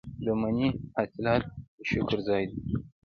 [0.23, 1.43] د مني حاصلات
[1.75, 2.61] د شکر ځای دی.